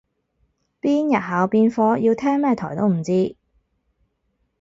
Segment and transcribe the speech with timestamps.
[0.81, 3.35] 邊日考邊科要聽咩台都唔知